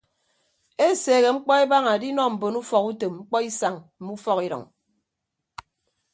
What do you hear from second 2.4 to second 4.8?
ufọkutom mkpọisañ mme ufọkidʌñ.